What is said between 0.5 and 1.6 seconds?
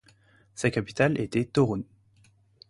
Sa capitale était